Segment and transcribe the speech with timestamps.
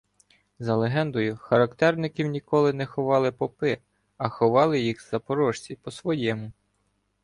[0.59, 3.77] За легендою, характерників «ніколи не ховали попи,
[4.17, 6.51] а ховали їх запорожці по-своєму»